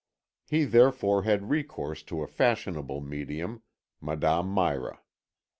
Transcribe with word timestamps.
He 0.49 0.65
therefore 0.65 1.21
had 1.25 1.51
recourse 1.51 2.01
to 2.05 2.23
a 2.23 2.27
fashionable 2.27 3.01
medium, 3.01 3.61
Madame 4.01 4.51
Mira. 4.51 4.99